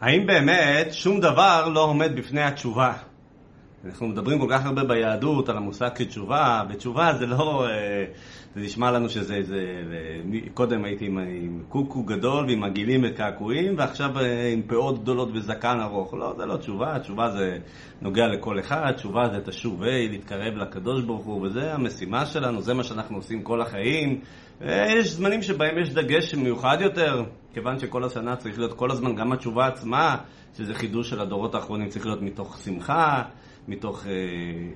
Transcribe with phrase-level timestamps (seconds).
[0.00, 2.92] האם באמת שום דבר לא עומד בפני התשובה?
[3.84, 7.66] אנחנו מדברים כל כך הרבה ביהדות על המושג כתשובה, ותשובה זה לא...
[7.68, 8.04] אה,
[8.54, 9.60] זה נשמע לנו שזה איזה...
[10.54, 15.80] קודם הייתי עם, עם קוקו גדול ועם עגילים וקעקועים, ועכשיו אה, עם פאות גדולות וזקן
[15.80, 16.14] ארוך.
[16.14, 17.58] לא, זה לא תשובה, תשובה זה
[18.02, 22.74] נוגע לכל אחד, תשובה זה תשוב ה', להתקרב לקדוש ברוך הוא, וזה המשימה שלנו, זה
[22.74, 24.20] מה שאנחנו עושים כל החיים.
[24.60, 27.24] יש זמנים שבהם יש דגש מיוחד יותר,
[27.54, 30.16] כיוון שכל השנה צריך להיות כל הזמן גם התשובה עצמה,
[30.56, 33.22] שזה חידוש של הדורות האחרונים, צריך להיות מתוך שמחה,
[33.68, 34.12] מתוך אה,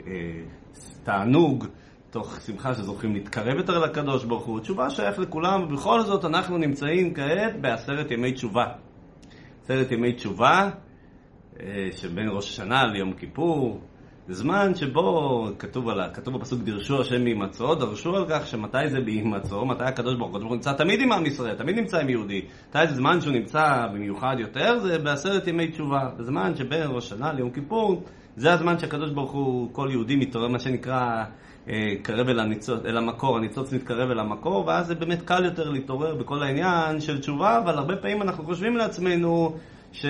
[0.07, 0.43] אה,
[1.05, 1.67] תענוג,
[2.09, 4.61] מתוך שמחה שזוכים להתקרב יותר לקדוש ברוך הוא.
[4.61, 8.65] תשובה שייך לכולם, ובכל זאת אנחנו נמצאים כעת בעשרת ימי תשובה.
[9.63, 10.71] עשרת ימי תשובה,
[11.61, 13.81] אה, שבין ראש השנה ליום כיפור,
[14.29, 19.67] זמן שבו כתוב, על, כתוב בפסוק דרשו השם מהימצאו, דרשו על כך שמתי זה בהימצאו,
[19.67, 22.43] מתי הקדוש ברוך הוא נמצא תמיד עם עם ישראל, תמיד נמצא עם יהודי.
[22.69, 26.09] מתי זה זמן שהוא נמצא במיוחד יותר, זה בעשרת ימי תשובה.
[26.19, 28.03] זמן שבין ראש השנה ליום כיפור,
[28.37, 31.25] זה הזמן שהקדוש ברוך הוא, כל יהודי מתעורר, מה שנקרא,
[31.69, 35.71] אה, קרב אל, הניצוץ, אל המקור, הניצוץ מתקרב אל המקור, ואז זה באמת קל יותר
[35.71, 39.57] להתעורר בכל העניין של תשובה, אבל הרבה פעמים אנחנו חושבים לעצמנו,
[39.93, 40.07] ש...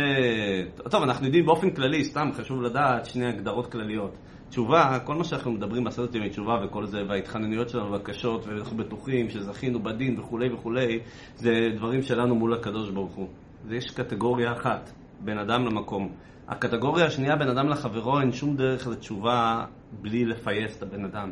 [0.90, 4.14] טוב, אנחנו יודעים באופן כללי, סתם חשוב לדעת שני הגדרות כלליות.
[4.48, 9.30] תשובה, כל מה שאנחנו מדברים בעשרת ימי תשובה וכל זה, וההתחננויות שלנו והקשות, ואנחנו בטוחים
[9.30, 10.98] שזכינו בדין וכולי וכולי,
[11.36, 13.28] זה דברים שלנו מול הקדוש ברוך הוא.
[13.70, 16.12] יש קטגוריה אחת, בין אדם למקום.
[16.50, 21.30] הקטגוריה השנייה, בין אדם לחברו, אין שום דרך לתשובה בלי לפייס את הבן אדם.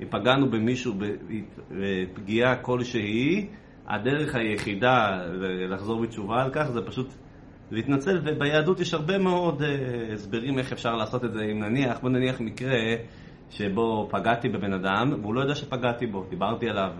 [0.00, 0.94] אם פגענו במישהו
[1.70, 3.46] בפגיעה כלשהי,
[3.86, 5.20] הדרך היחידה
[5.68, 7.14] לחזור בתשובה על כך זה פשוט
[7.70, 9.64] להתנצל, וביהדות יש הרבה מאוד uh,
[10.12, 11.42] הסברים איך אפשר לעשות את זה.
[11.42, 12.78] אם נניח, בוא נניח מקרה
[13.50, 16.90] שבו פגעתי בבן אדם, והוא לא יודע שפגעתי בו, דיברתי עליו,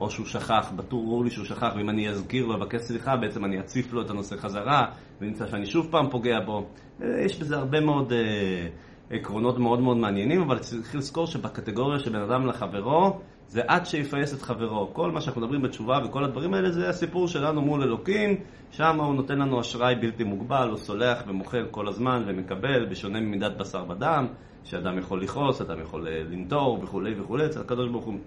[0.00, 3.44] או שהוא שכח, בטור ברור לי שהוא שכח, ואם אני אזכיר לו, אבקש סליחה, בעצם
[3.44, 4.86] אני אציף לו את הנושא חזרה,
[5.20, 6.66] ונמצא שאני שוב פעם פוגע בו.
[7.00, 12.20] יש בזה הרבה מאוד uh, עקרונות מאוד מאוד מעניינים, אבל צריך לזכור שבקטגוריה של בן
[12.20, 14.90] אדם לחברו, זה עד שיפייס את חברו.
[14.94, 18.36] כל מה שאנחנו מדברים בתשובה וכל הדברים האלה זה הסיפור שלנו מול אלוקים,
[18.70, 23.56] שם הוא נותן לנו אשראי בלתי מוגבל, הוא סולח ומוכר כל הזמן ומקבל, בשונה ממידת
[23.56, 24.26] בשר ודם,
[24.64, 28.18] שאדם יכול לכעוס, אדם יכול אה, לנטור וכולי וכולי, אצל הקדוש ברוך הוא.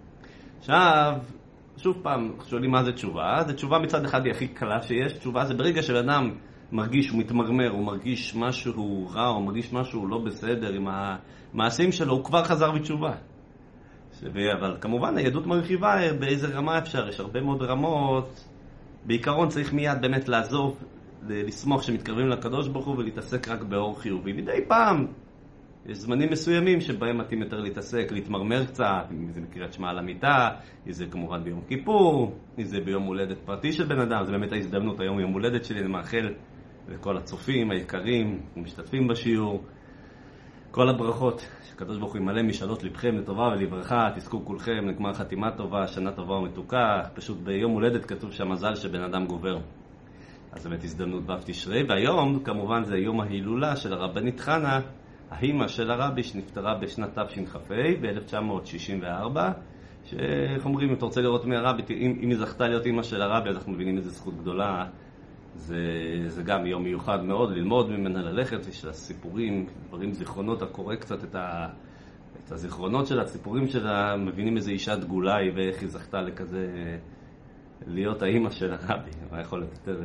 [0.60, 1.14] עכשיו,
[1.78, 3.44] שוב פעם, שואלים מה זה תשובה?
[3.48, 6.30] זה תשובה מצד אחד היא הכי קלה שיש, תשובה זה ברגע שבן
[6.72, 12.14] מרגיש, הוא מתמרמר, הוא מרגיש משהו רע, הוא מרגיש משהו לא בסדר עם המעשים שלו,
[12.14, 13.14] הוא כבר חזר בתשובה.
[14.60, 18.44] אבל כמובן היהדות מרחיבה באיזה רמה אפשר, יש הרבה מאוד רמות.
[19.06, 20.84] בעיקרון צריך מיד באמת לעזוב,
[21.30, 24.34] לסמוך שמתקרבים לקדוש ברוך הוא ולהתעסק רק באור חיובי.
[24.34, 25.06] מדי פעם
[25.86, 30.50] יש זמנים מסוימים שבהם מתאים יותר להתעסק, להתמרמר קצת, אם זה בקריאת שמע על המיטה,
[30.88, 34.52] אם זה כמובן ביום כיפור, אם זה ביום הולדת פרטי של בן אדם, זה באמת
[34.52, 36.34] ההזדמנות, היום יום הולדת שלי, אני מאחל
[36.90, 39.64] לכל הצופים היקרים, המשתתפים בשיעור.
[40.72, 45.88] כל הברכות, שקדוש ברוך הוא ימלא משאלות לבכם לטובה ולברכה, תזכו כולכם לגמר חתימה טובה,
[45.88, 49.58] שנה טובה ומתוקה, פשוט ביום הולדת כתוב שהמזל שבן אדם גובר.
[50.52, 54.80] אז באמת הזדמנות ו' תשרי, והיום כמובן זה יום ההילולה של הרבנית חנה,
[55.34, 57.60] האימא של הרבי שנפטרה בשנת תשכ"ה,
[58.02, 59.38] ב-1964,
[60.04, 63.22] שאיך אומרים, אם אתה רוצה לראות מי הרבי, אם, אם היא זכתה להיות אימא של
[63.22, 64.86] הרבי, אז אנחנו מבינים איזה זכות גדולה
[65.56, 65.78] זה,
[66.28, 71.24] זה גם יום מיוחד מאוד, ללמוד ממנה, ללכת, יש לה סיפורים, דברים, זיכרונות, הקורא קצת
[71.24, 71.68] את, ה,
[72.46, 76.68] את הזיכרונות שלה, הסיפורים שלה, מבינים איזה אישה דגולה היא ואיך היא זכתה לכזה,
[77.88, 80.04] להיות האימא של הרבי, מה יכול להיות יותר...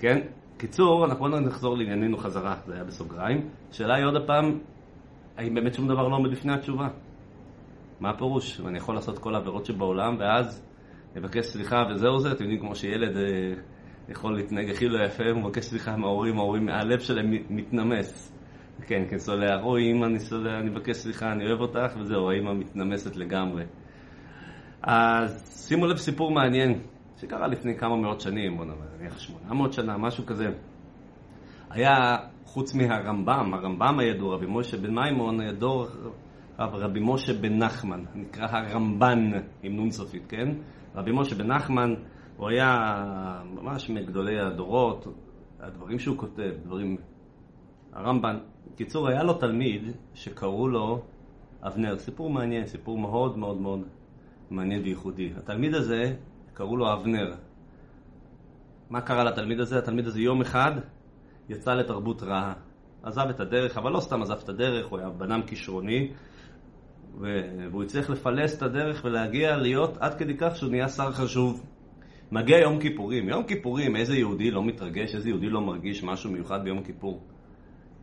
[0.00, 0.18] כן?
[0.60, 3.48] קיצור, אנחנו בואו נחזור לענייננו חזרה, זה היה בסוגריים.
[3.70, 4.58] השאלה היא עוד הפעם,
[5.36, 6.88] האם באמת שום דבר לא עומד לפני התשובה?
[8.00, 8.60] מה הפירוש?
[8.60, 10.66] אני יכול לעשות כל העבירות שבעולם, ואז
[11.16, 13.22] לבקש סליחה וזהו זה, אתם יודעים כמו שילד אה,
[14.08, 18.32] יכול להתנהג הכי לא יפה, הוא מבקש סליחה מההורים, ההורים, הלב שלהם מתנמס.
[18.86, 22.54] כן, כן, סולח, אוי אמא, אני סולח, אני מבקש סליחה, אני אוהב אותך, וזהו, האמא
[22.54, 23.64] מתנמסת לגמרי.
[24.82, 26.80] אז שימו לב סיפור מעניין,
[27.20, 30.46] שקרה לפני כמה מאות שנים, בוא נניח שמונה מאות שנה, משהו כזה.
[31.70, 35.86] היה, חוץ מהרמב"ם, הרמב"ם הידוע, רבי משה בן מימון, הידוע
[36.58, 39.30] רבי משה בן נחמן, נקרא הרמב"ן
[39.62, 40.48] עם נון סופית, כן?
[40.94, 41.94] רבי משה בן נחמן,
[42.36, 42.74] הוא היה
[43.54, 45.06] ממש מגדולי הדורות,
[45.60, 46.96] הדברים שהוא כותב, דברים...
[47.92, 48.38] הרמב"ן,
[48.72, 49.82] בקיצור, היה לו תלמיד
[50.14, 51.02] שקראו לו
[51.62, 53.80] אבנר, סיפור מעניין, סיפור מאוד מאוד מאוד
[54.50, 55.32] מעניין וייחודי.
[55.36, 56.14] התלמיד הזה,
[56.60, 57.34] קראו לו אבנר.
[58.90, 59.78] מה קרה לתלמיד הזה?
[59.78, 60.72] התלמיד הזה יום אחד
[61.48, 62.52] יצא לתרבות רעה.
[63.02, 66.12] עזב את הדרך, אבל לא סתם עזב את הדרך, הוא היה בנם כישרוני,
[67.70, 71.66] והוא הצליח לפלס את הדרך ולהגיע להיות עד כדי כך שהוא נהיה שר חשוב.
[72.32, 73.28] מגיע יום כיפורים.
[73.28, 77.22] יום כיפורים, איזה יהודי לא מתרגש, איזה יהודי לא מרגיש משהו מיוחד ביום כיפור?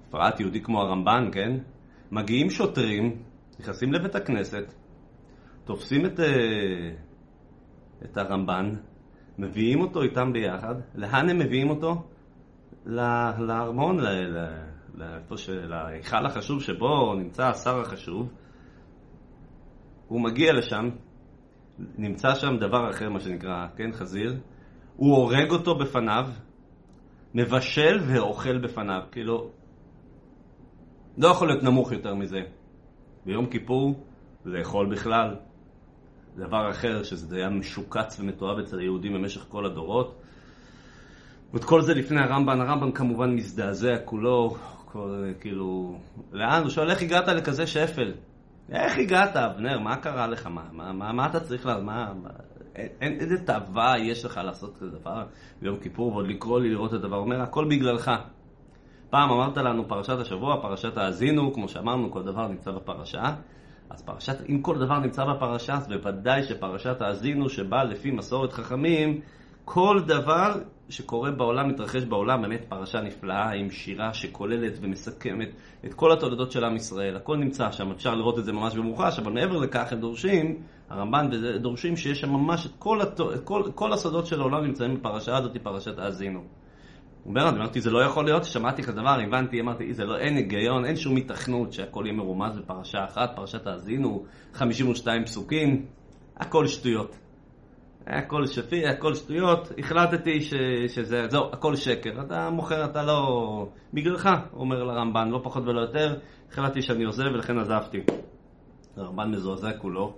[0.08, 1.58] בפרט יהודי כמו הרמב"ן, כן?
[2.12, 3.22] מגיעים שוטרים,
[3.60, 4.74] נכנסים לבית הכנסת,
[5.66, 7.07] תופסים את, אה,
[8.04, 8.72] את הרמב"ן,
[9.38, 10.76] מביאים אותו איתם ביחד.
[10.96, 12.04] לאן הם מביאים אותו?
[12.86, 13.98] לארמון,
[15.70, 18.30] להיכל החשוב שבו נמצא השר החשוב.
[20.08, 20.90] הוא מגיע לשם,
[21.98, 24.40] נמצא שם דבר אחר, מה שנקרא, כן, חזיר.
[24.96, 26.30] הוא הורג אותו בפניו,
[27.34, 29.02] מבשל ואוכל בפניו.
[29.12, 29.50] כאילו,
[31.18, 32.40] לא יכול להיות נמוך יותר מזה.
[33.26, 34.04] ביום כיפור,
[34.46, 35.36] לאכול בכלל.
[36.38, 40.22] דבר אחר, שזה היה משוקץ ומתועב אצל היהודים במשך כל הדורות.
[41.54, 44.56] ואת כל זה לפני הרמב"ן, הרמב"ן כמובן מזדעזע כולו,
[44.86, 45.98] כל, כאילו,
[46.32, 46.62] לאן?
[46.62, 48.14] הוא שואל איך הגעת לכזה שפל?
[48.70, 49.80] איך הגעת, אבנר?
[49.80, 50.48] מה קרה לך?
[50.48, 51.80] מה, מה, מה, מה אתה צריך לה...
[51.80, 52.30] מה, מה,
[52.76, 55.24] אין, איזה תאווה יש לך לעשות כזה דבר
[55.62, 57.16] ביום כיפור ועוד לקרוא לי לראות את הדבר?
[57.16, 58.12] הוא אומר, הכל בגללך.
[59.10, 63.36] פעם אמרת לנו פרשת השבוע, פרשת האזינו, כמו שאמרנו, כל דבר נמצא בפרשה.
[63.90, 69.22] אז פרשת, אם כל דבר נמצא בפרשה, אז בוודאי שפרשת האזינו, שבאה לפי מסורת חכמים,
[69.66, 70.54] כל דבר
[70.90, 75.50] שקורה בעולם, מתרחש בעולם, באמת פרשה נפלאה עם שירה שכוללת ומסכמת
[75.86, 77.16] את כל התולדות של עם ישראל.
[77.16, 81.30] הכל נמצא שם, אפשר לראות את זה ממש במוחש, אבל מעבר לכך הם דורשים, הרמב"ן
[81.62, 83.20] דורשים שיש שם ממש את כל, הת...
[83.44, 86.44] כל, כל הסודות של העולם נמצאים בפרשה הזאת, פרשת האזינו.
[87.28, 90.36] הוא אומר, אמרתי, זה לא יכול להיות, שמעתי כזה דבר, הבנתי, אמרתי, זה לא, אין
[90.36, 95.86] היגיון, אין שום התכנות שהכל יהיה מרומז בפרשה אחת, פרשת האזינו, 52 פסוקים,
[96.38, 97.18] הכל שטויות.
[98.08, 100.54] הכל שפי, הכל שטויות, החלטתי ש,
[100.88, 102.22] שזה, זהו, הכל שקר.
[102.22, 103.70] אתה מוכר, אתה לא...
[103.94, 106.16] בגללך, אומר לרמב"ן, לא פחות ולא יותר,
[106.52, 108.00] החלטתי שאני עוזב ולכן עזבתי.
[108.98, 110.14] הרמב"ן מזועזע כולו.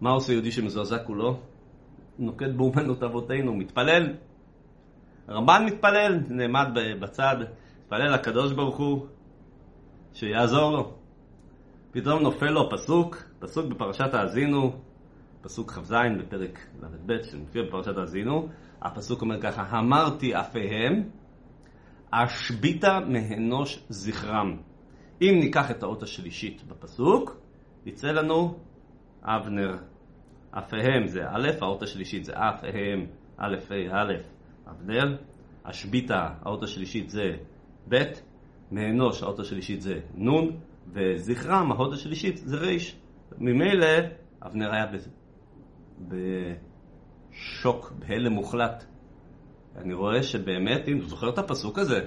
[0.00, 1.40] מה עושה יהודי שמזועזע כולו?
[2.18, 4.14] נוקט באומנות אבותינו, מתפלל.
[5.28, 6.68] הרמב"ן מתפלל, נעמד
[7.00, 7.36] בצד,
[7.84, 9.06] מתפלל לקדוש ברוך הוא,
[10.12, 10.94] שיעזור לו.
[11.90, 14.72] פתאום נופל לו פסוק, פסוק בפרשת האזינו,
[15.42, 18.48] פסוק כ"ז בפרק ל"ב, שמופיע בפרשת האזינו,
[18.82, 21.02] הפסוק אומר ככה, אמרתי אפיהם,
[22.10, 24.56] אשביתה מאנוש זכרם.
[25.22, 27.36] אם ניקח את האות השלישית בפסוק,
[27.86, 28.58] יצא לנו
[29.22, 29.76] אבנר.
[30.50, 34.12] אפיהם זה א', האות השלישית זה אפיהם, א', ה', א',
[34.72, 35.16] אבנר.
[35.62, 37.36] אשביתה, האות השלישית זה
[37.88, 38.02] ב',
[38.72, 40.50] מאנוש, האות השלישית זה נ',
[40.92, 42.76] וזכרם, האות השלישית זה ר'.
[43.38, 43.86] ממילא
[44.42, 44.86] אבנר היה
[46.08, 48.84] בשוק, בהלם מוחלט.
[49.76, 52.00] אני רואה שבאמת, אם הוא זוכר את הפסוק הזה,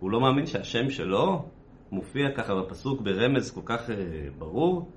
[0.00, 1.48] הוא לא מאמין שהשם שלו
[1.92, 3.92] מופיע ככה בפסוק ברמז כל כך uh,
[4.38, 4.90] ברור,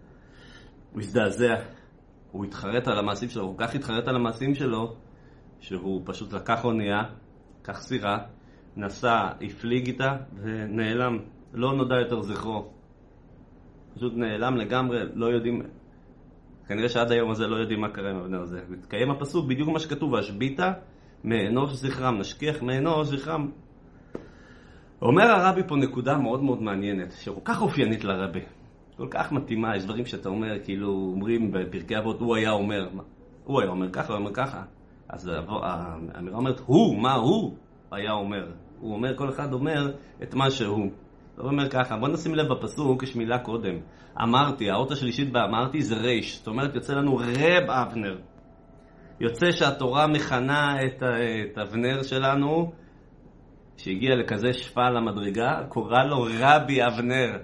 [0.91, 1.55] הוא הזדעזע.
[2.31, 4.95] הוא התחרט על המעשים שלו, הוא כל כך התחרט על המעשים שלו,
[5.61, 7.03] שהוא פשוט לקח אונייה,
[7.61, 8.17] לקח סירה,
[8.77, 11.17] נסע, הפליג איתה ונעלם.
[11.53, 12.71] לא נודע יותר זכרו.
[13.95, 15.61] פשוט נעלם לגמרי, לא יודעים
[16.67, 18.59] כנראה שעד היום הזה לא יודעים מה קרה עם הבני הזה.
[18.69, 20.73] מתקיים הפסוק בדיוק מה שכתוב, השביתה
[21.23, 23.51] מאנוש זכרם, נשכיח מאנוש זכרם.
[25.01, 28.39] אומר הרבי פה נקודה מאוד מאוד מעניינת, שכל כך אופיינית לרבי,
[28.97, 32.89] כל כך מתאימה, יש דברים שאתה אומר, כאילו אומרים בפרקי אבות, הוא היה אומר,
[33.43, 34.63] הוא היה אומר ככה, הוא אומר ככה.
[35.11, 35.31] אז
[36.13, 37.55] האמירה אומרת, הוא, מה הוא
[37.91, 38.51] היה אומר?
[38.79, 39.91] הוא אומר, כל אחד אומר
[40.23, 40.91] את מה שהוא.
[41.37, 43.75] לא אומר ככה, בוא נשים לב בפסוק, יש מילה קודם.
[44.23, 46.37] אמרתי, האות השלישית באמרתי זה ריש.
[46.37, 48.17] זאת אומרת, יוצא לנו רב אבנר.
[49.19, 52.71] יוצא שהתורה מכנה את, את אבנר שלנו,
[53.77, 57.37] שהגיע לכזה שפע למדרגה, קורא לו רבי אבנר.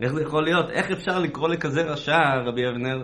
[0.00, 0.70] איך זה יכול להיות?
[0.70, 3.02] איך אפשר לקרוא לכזה רשע, רבי אבנר?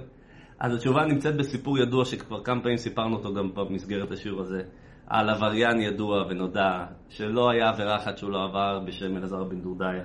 [0.59, 4.63] אז התשובה נמצאת בסיפור ידוע שכבר כמה פעמים סיפרנו אותו גם במסגרת השיעור הזה.
[5.07, 10.05] על עבריין ידוע ונודע, שלא היה עבירה אחת שהוא לא עבר בשם אלעזר בן דודאיה.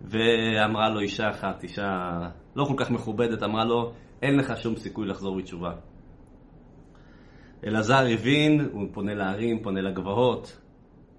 [0.00, 2.18] ואמרה לו אישה אחת, אישה
[2.56, 5.72] לא כל כך מכובדת, אמרה לו, אין לך שום סיכוי לחזור בתשובה.
[7.66, 10.60] אלעזר הבין, הוא פונה להרים, פונה לגבעות.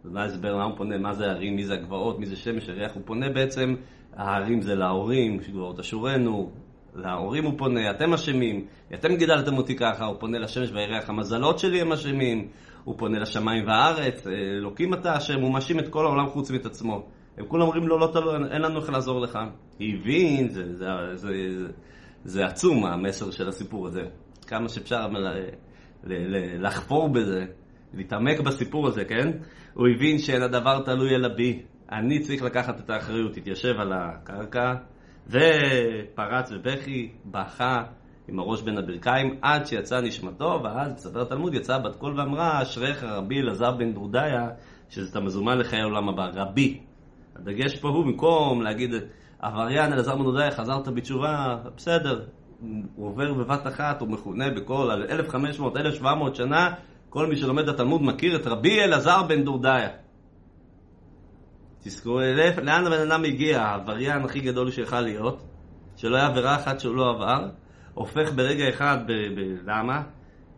[0.03, 2.95] מה ההסבר, מה הוא פונה, מה זה הרים, מי זה הגבעות, מי זה שמש הריח,
[2.95, 3.75] הוא פונה בעצם,
[4.13, 6.51] ההרים זה להורים, גבעות אשורנו,
[6.95, 11.81] להורים הוא פונה, אתם אשמים, אתם גידלתם אותי ככה, הוא פונה לשמש והירח, המזלות שלי
[11.81, 12.47] הם אשמים,
[12.83, 16.65] הוא פונה לשמיים והארץ, אה, אלוקים אתה אשם, הוא מאשים את כל העולם חוץ מאת
[16.65, 17.05] עצמו.
[17.37, 19.39] הם כולם אומרים לו, לא, לא, אין לנו איך לעזור לך.
[19.79, 21.67] הבין, זה, זה, זה, זה,
[22.23, 24.01] זה עצום המסר של הסיפור הזה.
[24.47, 25.27] כמה שאפשר ל,
[26.03, 27.45] ל, ל, לחפור בזה,
[27.93, 29.31] להתעמק בסיפור הזה, כן?
[29.73, 31.61] הוא הבין שאין הדבר תלוי אלא בי.
[31.91, 34.73] אני צריך לקחת את האחריות, התיישב על הקרקע,
[35.27, 37.83] ופרץ בבכי, בכה,
[38.27, 43.03] עם הראש בין הברכיים, עד שיצא נשמתו, ואז, ספר תלמוד, יצאה בת קול ואמרה, אשריך
[43.03, 44.49] רבי אלעזר בן דורדיה,
[44.89, 46.79] שזה אתה מזומן לחיי העולם הבא, רבי.
[47.35, 48.93] הדגש פה הוא, במקום להגיד,
[49.39, 52.21] עבריין אלעזר בן דורדיה, חזרת בתשובה, בסדר,
[52.95, 54.89] הוא עובר בבת אחת, הוא מכונה בכל
[56.01, 56.73] 1500-1700 שנה,
[57.09, 59.89] כל מי שלומד את התלמוד מכיר את רבי אלעזר בן דורדיה.
[61.83, 62.19] תזכרו,
[62.63, 65.43] לאן הבן אדם הגיע, העבריין הכי גדול שיכל להיות,
[65.95, 67.47] שלא היה עבירה אחת שהוא לא עבר,
[67.93, 68.97] הופך ברגע אחד,
[69.65, 70.01] למה?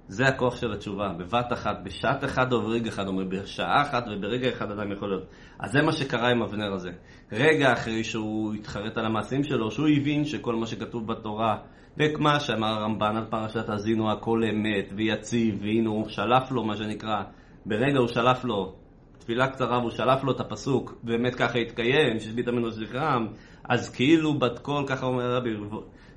[0.08, 4.50] זה הכוח של התשובה, בבת אחת, בשעת אחת או ברגע אחד, אומר בשעה אחת וברגע
[4.50, 5.24] אחד אדם יכול להיות.
[5.60, 6.92] אז זה מה שקרה עם אבנר הזה.
[7.32, 11.58] רגע אחרי שהוא התחרט על המעשים שלו, שהוא הבין שכל מה שכתוב בתורה,
[11.98, 17.24] וכמה שאמר הרמב"ן על פרשת האזינו הכל אמת ויציב, והנה הוא שלף לו מה שנקרא,
[17.66, 18.76] ברגע הוא שלף לו,
[19.24, 23.28] תפילה קצרה והוא שלף לו את הפסוק, באמת ככה התקיים, שהשבית ממנו זכרם,
[23.70, 25.50] אז כאילו בת קול, ככה אומר רבי,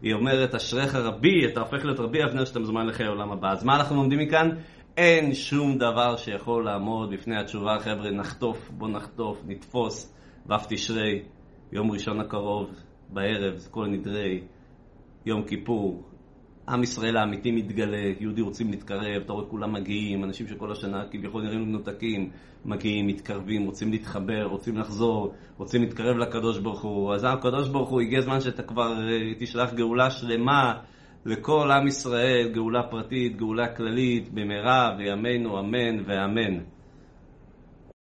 [0.03, 3.53] היא אומרת, אשריך רבי, אתה הופך להיות רבי אבנר שאתה מזומן לחיי העולם הבא.
[3.53, 4.51] אז מה אנחנו לומדים מכאן?
[4.97, 10.15] אין שום דבר שיכול לעמוד בפני התשובה, חבר'ה, נחטוף, בוא נחטוף, נתפוס,
[10.47, 11.23] ו' תשרי,
[11.73, 12.71] יום ראשון הקרוב,
[13.09, 14.43] בערב, זה כל נדרי,
[15.27, 16.03] יום כיפור,
[16.69, 21.43] עם ישראל האמיתי מתגלה, יהודי רוצים להתקרב, אתה רואה כולם מגיעים, אנשים שכל השנה כביכול
[21.43, 22.31] נראים מנותקים,
[22.65, 27.15] מגיעים, מתקרבים, רוצים להתחבר, רוצים לחזור, רוצים להתקרב לקדוש ברוך הוא.
[27.15, 30.75] אז הקדוש ברוך הוא, הגיע הזמן שאתה כבר אה, תשלח גאולה שלמה
[31.27, 36.76] לכל עם ישראל, גאולה פרטית, גאולה כללית, במהרה בימינו אמן ואמן.